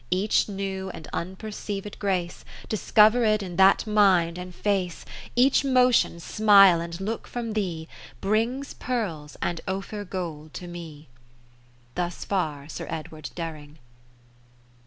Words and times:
Each 0.09 0.49
new 0.49 0.89
and 0.89 1.07
unperceived 1.13 1.99
grace 1.99 2.43
Discovered 2.67 3.43
in 3.43 3.55
that 3.57 3.85
mind 3.85 4.39
a?idface, 4.39 5.05
Each 5.35 5.63
motion, 5.63 6.19
smile 6.19 6.81
and 6.81 6.99
look 6.99 7.27
from 7.27 7.53
thee. 7.53 7.87
Brings 8.19 8.73
pearls 8.73 9.37
and 9.43 9.61
Ophir 9.67 10.03
Gold 10.05 10.55
to 10.55 10.65
me. 10.67 11.07
Thus 11.93 12.25
far 12.25 12.67
Sir 12.67 12.87
Edw. 12.89 13.21
Dering. 13.35 13.77